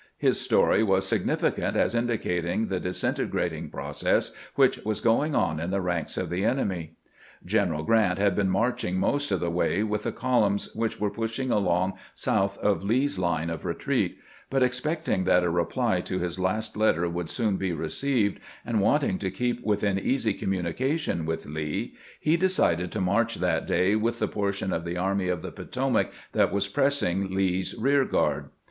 His 0.17 0.41
story 0.41 0.81
was 0.81 1.05
significant 1.07 1.77
as 1.77 1.93
indicating 1.93 2.69
the 2.69 2.79
dis 2.79 3.03
integrating 3.03 3.69
process 3.69 4.31
which 4.55 4.79
was 4.79 4.99
going 4.99 5.35
on 5.35 5.59
in 5.59 5.69
the 5.69 5.79
ranks 5.79 6.17
of 6.17 6.31
the 6.31 6.43
enemy. 6.43 6.95
General 7.45 7.83
Grant 7.83 8.17
had 8.17 8.35
been 8.35 8.49
marching 8.49 8.97
most 8.97 9.29
of 9.29 9.39
the 9.39 9.51
way 9.51 9.83
with 9.83 10.01
the 10.01 10.11
columns 10.11 10.73
which 10.73 10.99
were 10.99 11.11
pushing 11.11 11.51
along 11.51 11.99
south 12.15 12.57
of 12.57 12.81
Lee's 12.81 13.19
line 13.19 13.51
of 13.51 13.63
retreat; 13.63 14.17
but, 14.49 14.63
expecting 14.63 15.25
that 15.25 15.43
a 15.43 15.51
reply 15.51 16.01
to 16.01 16.17
his 16.17 16.37
462 16.37 16.73
CAMPAIGNING 16.81 17.13
WITH 17.13 17.13
GRANT 17.13 17.13
last 17.13 17.13
letter 17.13 17.13
would 17.13 17.29
soon 17.29 17.57
be 17.57 17.71
received, 17.73 18.39
and 18.65 18.81
wanting 18.81 19.19
to 19.19 19.29
keep 19.29 19.63
within 19.63 19.99
easy 19.99 20.33
communication 20.33 21.27
with 21.27 21.45
Lee, 21.45 21.93
he 22.19 22.35
decided 22.35 22.91
to 22.91 22.99
march 23.01 23.35
this 23.35 23.67
day 23.67 23.95
with 23.95 24.17
the 24.17 24.27
portion 24.27 24.73
of 24.73 24.83
the 24.83 24.97
Army 24.97 25.27
of 25.27 25.43
the 25.43 25.51
Potomac 25.51 26.11
that 26.31 26.51
was 26.51 26.67
pressing 26.67 27.29
Lee's 27.35 27.75
rear 27.77 28.03
guard. 28.03 28.49